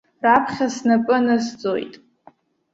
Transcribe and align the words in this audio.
Раԥхьа 0.23 0.67
снапы 0.75 1.13
анысҵоит! 1.17 1.93